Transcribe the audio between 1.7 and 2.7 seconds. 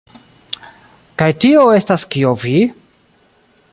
estas kio vi?